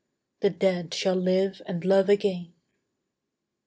The 0.39 0.49
dead 0.49 0.95
shall 0.95 1.13
live 1.15 1.61
and 1.67 1.85
love 1.85 2.09
again." 2.09 2.53